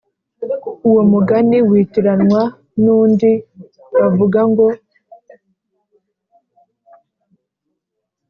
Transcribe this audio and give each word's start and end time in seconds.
uwo 0.87 1.01
mugani 1.11 1.57
witiranwa 1.69 2.41
n'undi 2.81 3.29
bavuga 3.95 4.41
ngo: 4.49 4.65